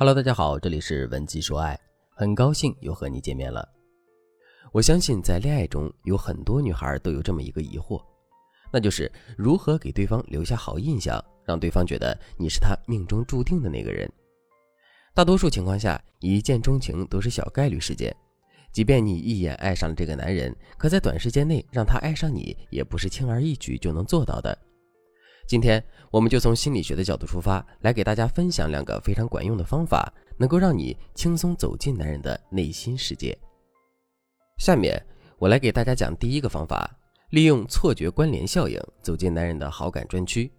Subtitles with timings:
[0.00, 1.76] Hello，大家好，这里是文姬说爱，
[2.14, 3.68] 很高兴又和你见面了。
[4.70, 8.00] 我相信在恋爱中有很多女孩都有这么一个疑惑，
[8.72, 14.08] 那就是如何给对方留下好印象，让对方觉得你是他命中注定的那个人。
[15.16, 18.14] 大多数情况下，一见钟情都是小概率事件。
[18.72, 24.56] 即便你一眼爱上了这个男人，可在短时间内让他爱上你，也不是轻而易举就能做到的。
[25.48, 33.34] 今天，我们就从心理学的角度出发，来给大家分享两个非常管用的方法，能够让你轻松走进男人的内心世界。
[34.58, 35.02] 下面，
[35.38, 36.94] 我来给大家讲第一个方法：
[37.30, 40.52] 利用错觉关联效应走进男人的好感专区。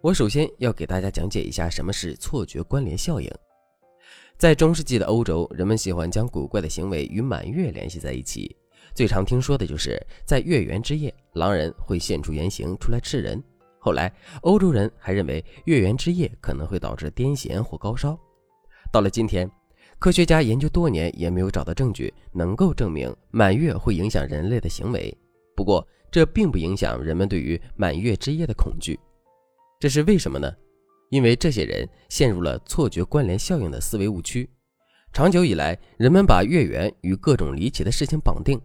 [0.00, 3.28] 我首先要给大家讲解一下什么是错觉关联效应。
[4.38, 8.56] 在中世纪的欧洲，人们喜欢将古怪的行为与满月联系在一起。
[8.94, 13.42] 最常听说的就是在月圆之夜，狼人会现出原形出来吃人。
[13.84, 18.18] 后来，欧洲人还认为月圆之夜可能会导致癫痫或高烧。
[18.90, 19.46] 到了今天，
[19.98, 25.14] 科学家研究多年也没有找到证据能够证明满月会影响人类的行为。
[25.54, 28.98] 不过，这并不影响人们对于满月之夜的恐惧。
[29.78, 30.50] 这是为什么呢？
[31.10, 34.48] 因为这些人陷入了错觉关联效应的思维误区。
[35.12, 38.58] 长久以来，人们把月圆与各种离奇的事情绑定，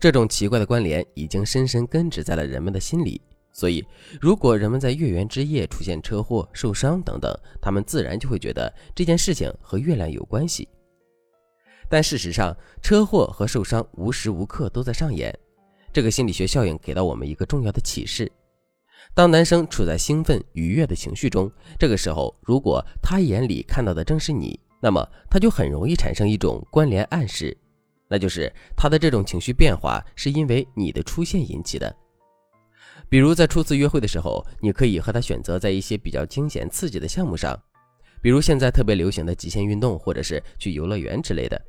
[0.00, 3.20] 这种奇怪的关联已经深深根植在了人们的心里。
[3.52, 3.84] 所以，
[4.20, 10.66] 如果人们在月圆之夜出现车祸、受伤等等，他们自然就会觉得这件事情和月亮有关系。
[11.88, 15.38] 但事实上，车祸和受伤无时无刻都在上演。
[15.92, 18.30] 这个心理学效应给到我们一个重要的启示。
[19.14, 27.54] 当男生处在兴奋愉悦的情绪中，这个时候，如果他眼里看到的正是你，那么他就很容易产生一种关联暗示，
[28.08, 31.94] 那就是他的这种情绪变化是因为你的出现引起的。
[33.12, 37.54] 比如在初次约会的时候，你可以和他选择在一些比较惊险刺激的项目上，
[38.22, 41.60] 比如现在特别流行的极限运动，或者是去游乐园之类的。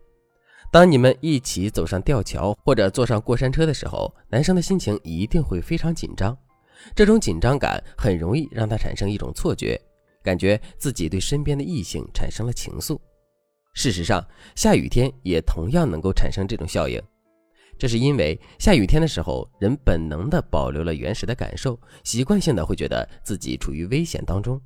[0.72, 6.34] 当你们一起走上吊桥或者坐上过山车的时候，男生的心情一定会非常紧张。
[6.96, 9.78] 这种紧张感很容易让他产生一种错觉，
[10.24, 12.98] 感觉自己对身边的异性产生了情愫。
[13.74, 14.26] 事实上，
[14.56, 17.02] 下雨天也同样能够产生这种效应。
[17.78, 24.60] 这是因为下雨天的时候，人本能的保留了原始的感受，习惯性的会觉得自己处于危险当中。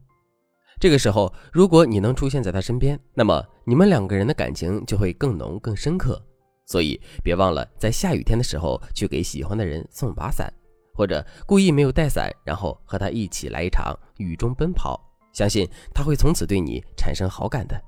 [0.79, 6.23] 这个时候，如果你能出现在他身边，那么你们两个人的感情就会更浓更深刻。
[6.65, 10.51] 所以，别忘了在下雨天的时候去给喜欢的人送把伞。
[10.93, 14.99] 或者故意没有带伞，然后和他一起来一场雨中奔跑，
[15.31, 17.79] 相信他会从此对你产生好感的。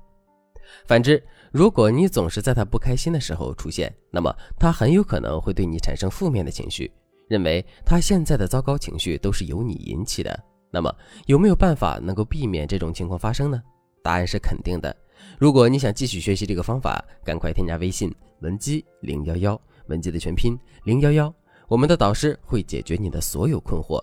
[0.86, 1.22] 反之，
[1.52, 6.92] 如果你总是在他不开心的时候出现，那么他很有可能会对你产生负面的情绪，
[7.28, 10.44] 认为他现在的糟糕情绪都是由你引起的。
[10.70, 10.94] 那么
[11.26, 13.60] 有没有办法能够避免这种情况发生呢？
[14.02, 14.94] 答案是肯定的。
[15.38, 21.32] 如果你想继续学习这个方法，赶快添加微信文姬零幺幺，文姬的全拼零幺幺。
[21.68, 24.02] 我们的导师会解决你的所有困惑。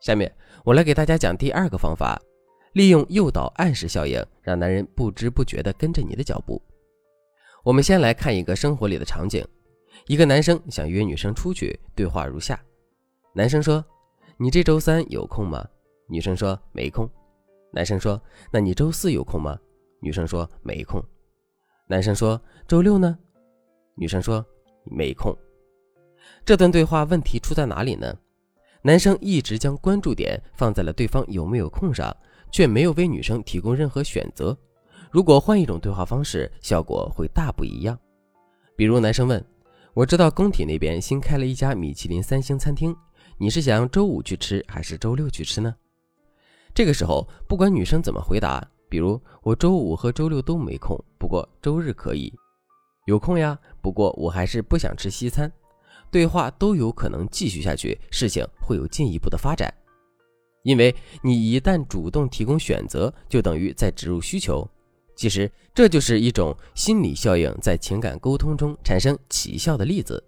[0.00, 0.30] 下面
[0.64, 2.20] 我来给大家讲第二个方法，
[2.74, 6.60] 利用诱导暗示效应，让男人不知不觉地跟着你的脚步。
[7.62, 9.46] 我们先来看一个生活里的场景：
[10.06, 12.60] 一个男生想约女生出去，对话如下。
[13.32, 13.84] 男生说
[14.36, 15.66] ：“你这周三有空吗？”
[16.10, 17.08] 女生说：“没空。”
[17.72, 18.20] 男生说
[18.50, 19.56] ：“那你周四有空吗？”
[20.02, 21.02] 女生说：“没空。”
[21.88, 23.16] 男生说：“周六呢？”
[23.96, 24.44] 女生说
[24.84, 25.32] ：“没空。”
[26.44, 28.18] 这段对话问题出在哪里呢？
[28.82, 32.14] 男生一直将关注点放在了对方有没有空上，
[32.54, 34.56] 却没有为女生提供任何选择。
[35.10, 37.98] 如果换一种对话方式，效果会大不一样。
[38.76, 39.44] 比如，男生问
[39.92, 42.94] ：“我知道工体那边新开了一家米其林三星餐厅，
[43.38, 45.74] 你是想周五去吃还是周六去吃呢？”
[46.72, 52.32] 这个时候，不管女生怎么回答，比如“我周五和周六都没空，不过周日可以
[53.06, 55.50] 有空呀，不过我还是不想吃西餐。”
[56.08, 59.74] 对话都有可能继续下去，事情会有进一步的发展，
[60.64, 60.92] 因为
[61.22, 64.68] 你一旦主动提供选择，就等于在植入需求。
[65.14, 70.22] 其实这就是一种心理效应在情感沟通中产生奇效的例子。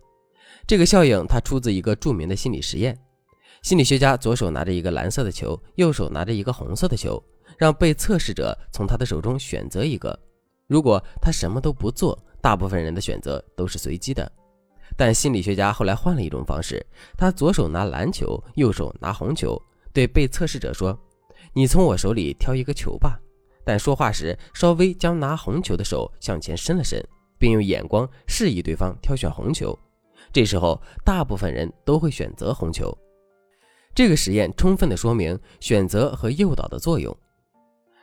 [0.64, 2.96] 这个效应它出自一个著名的心理实验：
[3.62, 7.20] 心理学家左手拿着一个蓝色的球，右手拿着一个红色的球，
[7.58, 10.16] 让被测试者从他的手中选择一个。
[10.68, 14.30] 如果他什么都不做，大部分人的选择都是随机的。
[14.96, 16.84] 但心理学家后来换了一种方式，
[17.16, 19.60] 他左手拿篮球，右手拿红球，
[19.96, 20.94] 对被测试者说
[21.56, 23.18] ：“你从我手里挑一个球吧。”
[23.64, 27.02] 但说话时稍微将拿红球的手向前伸了伸，
[27.38, 29.76] 并用眼光示意对方挑选红球。
[30.30, 32.94] 这时候，大部分人都会选择红球。
[33.94, 37.16] 这个实验充分的说明选择和诱导的作用。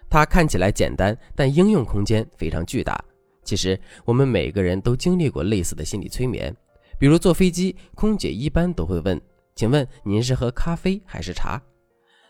[0.09, 2.99] 它看起来简单，但应用空间非常巨大。
[3.43, 6.55] 其实我们每个人都经历过类似的心理催眠，
[6.97, 9.21] 比如坐飞机，空姐一般都会问
[9.55, 11.61] ：“请问您是喝咖啡还是茶？”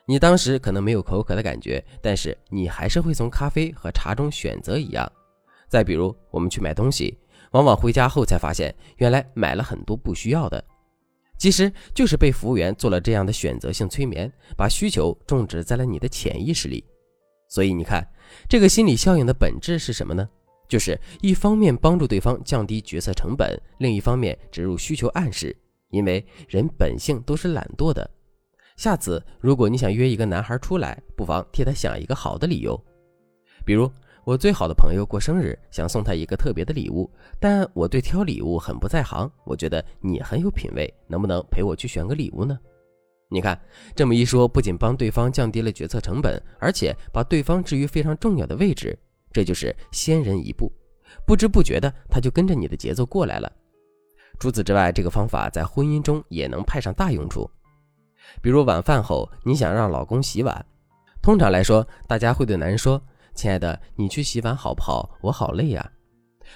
[0.05, 5.09] 你当时可能没有口渴的感觉，但是你还是会从咖啡和茶中选择一样。
[5.69, 7.17] 再比如，我们去买东西，
[7.51, 10.63] 往往回家后才发现，原来买了很多不需要的，
[11.37, 16.83] 其实就是被服务员做了这样的选择性催眠，把需求种植在了你的潜意识里。
[17.47, 18.05] 所以你看，
[18.49, 20.27] 这个心理效应的本质是什么呢？
[20.67, 25.55] 就是一方面帮助对方降低决策成本，另一方面植入需求暗示。
[25.91, 28.09] 因为人本性都是懒惰的。
[28.75, 32.79] 下次如果你想约一个男孩出来，不妨替他想一个好的理由，
[33.63, 33.89] 比如
[34.23, 37.09] 我最好的朋友过生日，想送他一个特别的礼物，
[37.39, 39.29] 但我对挑礼物很不在行。
[39.45, 42.57] 我觉得你很有品位，能不能陪我去选个礼物呢？
[43.29, 43.59] 你看
[43.95, 48.97] 这么一说，不仅帮对方降低了决策成本，而且把对方置于非常重要的位置，
[49.31, 50.71] 这就是先人一步，
[51.25, 53.51] 不知不觉的他就跟着你的节奏过来了。
[54.39, 57.49] 除此之外，这个方法在婚姻中也能派上大用处。
[58.41, 60.65] 比如晚饭后，你想让老公洗碗，
[61.21, 63.01] 通常来说，大家会对男人说
[63.33, 65.09] ：“亲爱的，你去洗碗好不好？
[65.21, 65.91] 我好累呀。”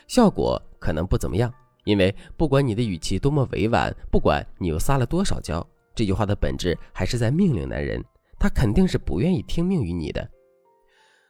[0.07, 1.53] 效果可能不怎么样，
[1.85, 5.65] 因为不管你的语气多么委婉，不管你又撒了多少娇，
[5.95, 8.03] 这句话的本质还是在命令男人，
[8.37, 10.29] 他肯定是不愿意听命于你的。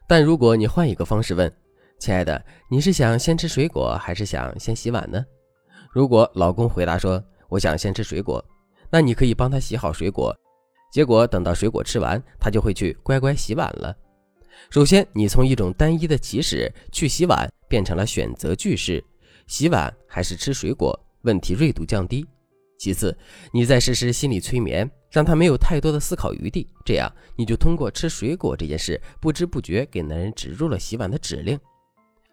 [0.08, 1.52] 但如果你换一个方式问
[2.00, 5.24] ：“亲爱的，你是想先吃水果，还是想先洗碗呢？”
[5.92, 8.44] 如果老公回答说：“我想先吃水果。”
[8.90, 10.34] 那你可以帮他洗好水果，
[10.92, 13.94] 结果等到水果吃完，他就会去乖乖洗碗了。
[14.70, 19.02] 首先，你从一种单一的起始去洗碗变成了选择句式，
[19.46, 22.26] 洗碗还是吃水果，问题锐度降低。
[22.78, 23.16] 其次，
[23.52, 31.58] 你再实施心理催眠，让他没有太多的思考余地，这样你就通过吃水果这件事，不知不觉给男人植入了洗碗的指令。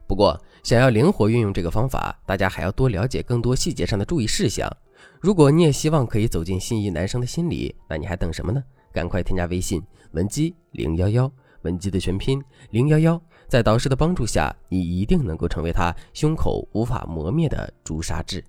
[0.08, 4.72] 不过，想要灵活运用这个方法，大家还要多了解更多细节上的注意事项。
[5.20, 8.64] 如果你也希望可以走进心仪男生的心里，那你还等什么呢？
[8.94, 9.82] 赶快添加微信
[10.12, 11.32] 文姬零幺幺，
[11.64, 18.44] 文姬的全拼零幺幺，在导师的帮助下，你一定能够成为他胸口无法磨灭的朱砂痣。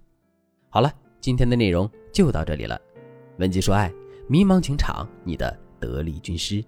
[0.69, 2.81] 好了，今天的内容就到这里了。
[3.39, 3.93] 文姬说爱，
[4.29, 6.63] 迷茫情场，你的得力军师。